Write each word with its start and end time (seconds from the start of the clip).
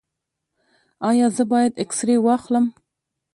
ایا 1.09 1.27
زه 1.35 1.43
باید 1.51 1.73
اکسرې 1.83 2.15
واخلم؟ 2.21 2.65